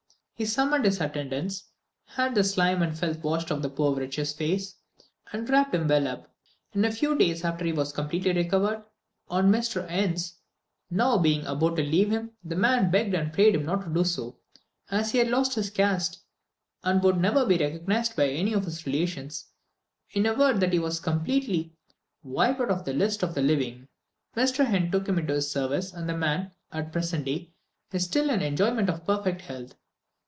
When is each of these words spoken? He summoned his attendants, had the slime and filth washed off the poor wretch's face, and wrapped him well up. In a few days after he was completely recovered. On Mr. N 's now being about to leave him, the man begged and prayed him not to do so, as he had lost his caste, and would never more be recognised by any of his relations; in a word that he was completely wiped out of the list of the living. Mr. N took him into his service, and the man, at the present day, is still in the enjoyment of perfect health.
He 0.33 0.47
summoned 0.47 0.85
his 0.85 0.99
attendants, 0.99 1.65
had 2.03 2.33
the 2.33 2.43
slime 2.43 2.81
and 2.81 2.97
filth 2.97 3.23
washed 3.23 3.51
off 3.51 3.61
the 3.61 3.69
poor 3.69 3.95
wretch's 3.95 4.33
face, 4.33 4.75
and 5.31 5.47
wrapped 5.47 5.75
him 5.75 5.87
well 5.87 6.07
up. 6.07 6.33
In 6.73 6.83
a 6.83 6.91
few 6.91 7.15
days 7.15 7.45
after 7.45 7.63
he 7.63 7.71
was 7.71 7.93
completely 7.93 8.33
recovered. 8.33 8.83
On 9.29 9.51
Mr. 9.51 9.85
N 9.87 10.17
's 10.17 10.37
now 10.89 11.19
being 11.19 11.45
about 11.45 11.75
to 11.75 11.83
leave 11.83 12.09
him, 12.09 12.31
the 12.43 12.55
man 12.55 12.89
begged 12.89 13.13
and 13.13 13.31
prayed 13.31 13.53
him 13.53 13.67
not 13.67 13.83
to 13.83 13.93
do 13.93 14.03
so, 14.03 14.39
as 14.89 15.11
he 15.11 15.19
had 15.19 15.27
lost 15.29 15.53
his 15.53 15.69
caste, 15.69 16.21
and 16.83 17.03
would 17.03 17.17
never 17.19 17.41
more 17.41 17.45
be 17.45 17.59
recognised 17.59 18.15
by 18.15 18.27
any 18.27 18.53
of 18.53 18.65
his 18.65 18.87
relations; 18.87 19.45
in 20.09 20.25
a 20.25 20.33
word 20.33 20.59
that 20.59 20.73
he 20.73 20.79
was 20.79 20.99
completely 20.99 21.71
wiped 22.23 22.59
out 22.61 22.71
of 22.71 22.83
the 22.83 22.93
list 22.93 23.21
of 23.21 23.35
the 23.35 23.43
living. 23.43 23.87
Mr. 24.35 24.65
N 24.65 24.89
took 24.91 25.07
him 25.07 25.19
into 25.19 25.35
his 25.35 25.51
service, 25.51 25.93
and 25.93 26.09
the 26.09 26.17
man, 26.17 26.51
at 26.71 26.85
the 26.85 26.91
present 26.91 27.25
day, 27.25 27.53
is 27.91 28.05
still 28.05 28.31
in 28.31 28.39
the 28.39 28.47
enjoyment 28.47 28.89
of 28.89 29.05
perfect 29.05 29.41
health. 29.41 29.75